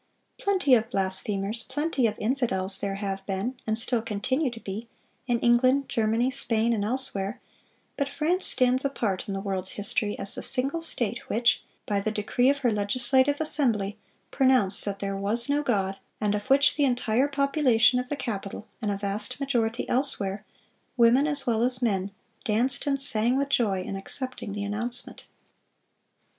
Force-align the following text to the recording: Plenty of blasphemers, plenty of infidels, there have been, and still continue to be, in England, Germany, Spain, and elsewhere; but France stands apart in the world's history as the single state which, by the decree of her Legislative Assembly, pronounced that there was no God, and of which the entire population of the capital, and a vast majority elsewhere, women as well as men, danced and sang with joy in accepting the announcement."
Plenty 0.39 0.73
of 0.73 0.89
blasphemers, 0.89 1.61
plenty 1.61 2.07
of 2.07 2.17
infidels, 2.17 2.79
there 2.79 2.95
have 2.95 3.23
been, 3.27 3.59
and 3.67 3.77
still 3.77 4.01
continue 4.01 4.49
to 4.49 4.59
be, 4.59 4.89
in 5.27 5.39
England, 5.41 5.89
Germany, 5.89 6.31
Spain, 6.31 6.73
and 6.73 6.83
elsewhere; 6.83 7.39
but 7.97 8.09
France 8.09 8.47
stands 8.47 8.83
apart 8.83 9.27
in 9.27 9.35
the 9.35 9.39
world's 9.39 9.73
history 9.73 10.17
as 10.17 10.33
the 10.33 10.41
single 10.41 10.81
state 10.81 11.29
which, 11.29 11.63
by 11.85 11.99
the 11.99 12.09
decree 12.09 12.49
of 12.49 12.57
her 12.65 12.71
Legislative 12.71 13.37
Assembly, 13.39 13.99
pronounced 14.31 14.85
that 14.85 14.97
there 14.97 15.15
was 15.15 15.47
no 15.47 15.61
God, 15.61 15.97
and 16.19 16.33
of 16.33 16.49
which 16.49 16.73
the 16.77 16.83
entire 16.83 17.27
population 17.27 17.99
of 17.99 18.09
the 18.09 18.15
capital, 18.15 18.67
and 18.81 18.89
a 18.89 18.97
vast 18.97 19.39
majority 19.39 19.87
elsewhere, 19.87 20.43
women 20.97 21.27
as 21.27 21.45
well 21.45 21.61
as 21.61 21.79
men, 21.83 22.09
danced 22.43 22.87
and 22.87 22.99
sang 22.99 23.37
with 23.37 23.49
joy 23.49 23.83
in 23.83 23.95
accepting 23.95 24.53
the 24.53 24.63
announcement." 24.63 25.27